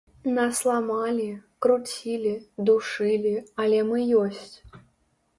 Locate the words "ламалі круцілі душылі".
0.67-3.33